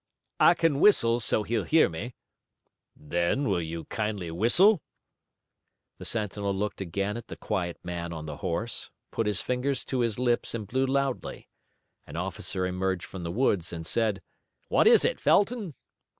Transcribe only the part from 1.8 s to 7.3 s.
me." "Then will you kindly whistle?" The sentinel looked again at